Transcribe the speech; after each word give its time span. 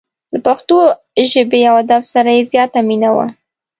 له 0.31 0.39
پښتو 0.45 0.77
ژبې 1.31 1.61
او 1.69 1.75
ادب 1.83 2.03
سره 2.13 2.29
یې 2.37 2.41
زیاته 2.51 2.79
مینه 2.87 3.09
وه. 3.15 3.27